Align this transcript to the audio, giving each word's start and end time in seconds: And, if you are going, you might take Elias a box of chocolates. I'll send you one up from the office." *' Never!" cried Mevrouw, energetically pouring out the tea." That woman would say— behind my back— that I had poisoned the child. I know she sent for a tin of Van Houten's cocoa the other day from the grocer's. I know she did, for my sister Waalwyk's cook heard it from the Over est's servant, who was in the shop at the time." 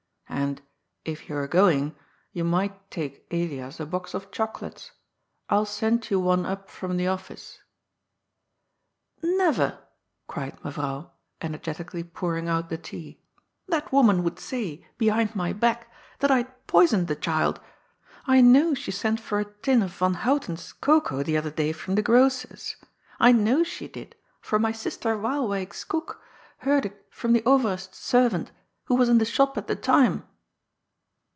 And, 0.33 0.61
if 1.03 1.27
you 1.27 1.35
are 1.35 1.47
going, 1.47 1.93
you 2.31 2.45
might 2.45 2.89
take 2.89 3.27
Elias 3.31 3.81
a 3.81 3.85
box 3.85 4.13
of 4.13 4.31
chocolates. 4.31 4.91
I'll 5.49 5.65
send 5.67 6.09
you 6.09 6.21
one 6.21 6.45
up 6.45 6.69
from 6.69 6.95
the 6.95 7.05
office." 7.05 7.59
*' 8.49 9.23
Never!" 9.23 9.79
cried 10.29 10.57
Mevrouw, 10.63 11.09
energetically 11.41 12.03
pouring 12.05 12.47
out 12.47 12.69
the 12.69 12.77
tea." 12.77 13.21
That 13.67 13.91
woman 13.91 14.23
would 14.23 14.39
say— 14.39 14.85
behind 14.97 15.35
my 15.35 15.51
back— 15.53 15.91
that 16.19 16.31
I 16.31 16.37
had 16.37 16.65
poisoned 16.67 17.07
the 17.07 17.15
child. 17.15 17.59
I 18.25 18.39
know 18.39 18.73
she 18.73 18.89
sent 18.89 19.19
for 19.19 19.37
a 19.37 19.45
tin 19.45 19.83
of 19.83 19.93
Van 19.93 20.13
Houten's 20.15 20.71
cocoa 20.73 21.23
the 21.23 21.37
other 21.37 21.51
day 21.51 21.71
from 21.73 21.95
the 21.95 22.01
grocer's. 22.01 22.77
I 23.19 23.31
know 23.33 23.63
she 23.63 23.87
did, 23.87 24.15
for 24.39 24.57
my 24.57 24.71
sister 24.71 25.15
Waalwyk's 25.17 25.83
cook 25.83 26.21
heard 26.59 26.85
it 26.85 27.05
from 27.11 27.33
the 27.33 27.43
Over 27.45 27.73
est's 27.73 27.97
servant, 27.99 28.51
who 28.85 28.95
was 28.95 29.07
in 29.07 29.19
the 29.19 29.25
shop 29.25 29.57
at 29.57 29.67
the 29.67 29.75
time." 29.75 30.23